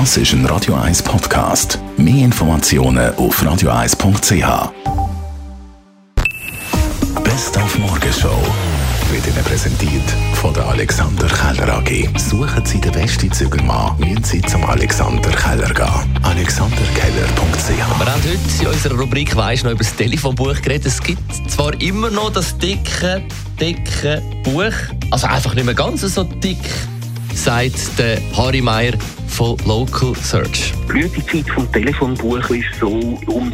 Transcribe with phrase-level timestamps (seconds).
[0.00, 1.78] Das ist ein Radio 1 Podcast.
[1.96, 4.72] Mehr Informationen auf radio1.ch.
[7.22, 8.36] Best auf Morgenshow
[9.12, 10.02] wird Ihnen präsentiert
[10.34, 12.08] von der Alexander Keller AG.
[12.18, 16.18] Suchen Sie den besten Zügelmann, müssen Sie zum Alexander Keller gehen.
[16.24, 20.86] AlexanderKeller.ch Wir haben heute in unserer Rubrik «Weisst noch» über das Telefonbuch geredet.
[20.86, 23.22] Es gibt zwar immer noch das dicke,
[23.60, 24.72] dicke Buch,
[25.12, 26.58] also einfach nicht mehr ganz so dick,
[27.36, 28.94] sagt der Harry Meyer
[29.28, 30.72] von Local Search.
[30.82, 32.88] Die Blütezeit vom Telefonbuch ist so
[33.26, 33.52] um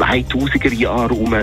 [0.00, 1.34] 2000er Jahre herum,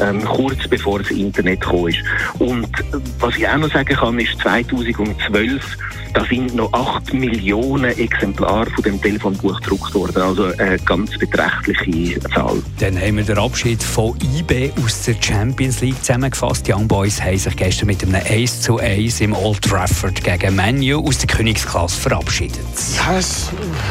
[0.00, 1.98] ähm, kurz bevor das Internet gekommen ist.
[2.38, 5.76] Und äh, was ich auch noch sagen kann, ist 2012,
[6.14, 10.22] da sind noch 8 Millionen Exemplare von dem Telefonbuch gedruckt worden.
[10.22, 12.62] Also eine ganz beträchtliche Zahl.
[12.80, 16.66] Dann haben wir den Abschied von IB aus der Champions League zusammengefasst.
[16.66, 20.56] Die Young Boys haben sich gestern mit einem 1 zu 1 im Old Trafford gegen
[20.56, 22.58] Manu aus der Königsklasse verabschiedet.
[22.96, 23.50] Ja, es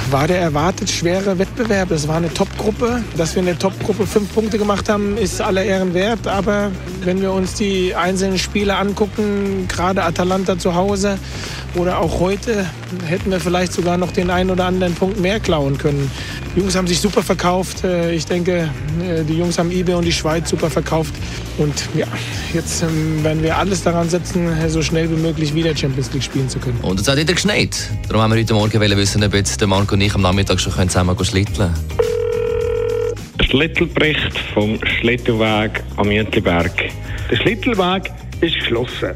[0.10, 1.92] war der erwartet schwere Wettbewerb.
[1.92, 3.04] Es war eine Top-Gruppe.
[3.16, 6.28] Dass wir in der Top-Gruppe fünf Punkte gemacht haben, ist aller Ehren wert.
[6.28, 6.72] Aber
[7.04, 11.18] wenn wir uns die einzelnen Spiele angucken, gerade Atalanta zu Hause
[11.76, 12.66] oder auch heute,
[13.06, 16.10] hätten wir vielleicht sogar noch den einen oder anderen Punkt mehr klauen können.
[16.56, 17.84] Die Jungs haben sich super verkauft.
[17.84, 18.70] Äh, Ich denke,
[19.02, 21.14] äh, die Jungs haben eBay und die Schweiz super verkauft.
[21.58, 22.08] Und ja,
[22.54, 26.50] jetzt ähm, werden wir alles daran setzen, so schnell wie möglich wieder Champions League spielen
[26.50, 26.80] zu können.
[26.82, 27.90] Und es hat wieder geschneit.
[28.08, 30.90] Darum haben wir heute Morgen wissen, ob jetzt Marco und ich am Nachmittag schon können
[30.90, 31.74] zusammen schlitteln
[33.46, 36.72] Schlittelbericht vom Schlittelweg am Jütliberg.
[37.30, 39.14] Der Schlittelweg ist geschlossen.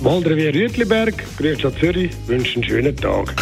[0.00, 3.34] Waldrevier Jütliberg, Grüße Zürich, wünschen einen schönen Tag.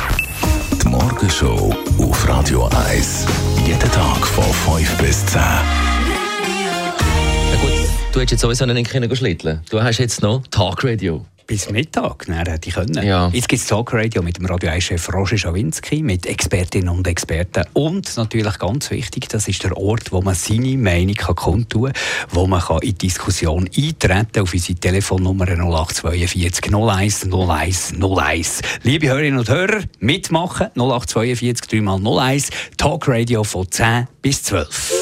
[0.82, 3.26] Die Morgenshow auf Radio 1.
[3.66, 5.40] Jeden Tag von 5 bis 10.
[5.40, 5.60] Ja
[7.60, 7.70] gut,
[8.12, 11.24] du hättest jetzt sowieso nicht können schlitteln Du hast jetzt noch Talkradio.
[11.46, 13.04] Bis Mittag, dann hätte ich können.
[13.04, 13.28] Ja.
[13.32, 17.64] Jetzt gibt es Talkradio mit dem Radio 1-Chef Roger Schawinski, mit Expertinnen und Experten.
[17.72, 22.02] Und natürlich ganz wichtig, das ist der Ort, wo man seine Meinung kann kundtun kann,
[22.30, 28.62] wo man kann in die Diskussion eintreten kann auf unsere Telefonnummer 0842 01 01 01.
[28.82, 35.01] Liebe Hörerinnen und Hörer, mitmachen 0842 3 mal 01 Talkradio von 10 bis 12.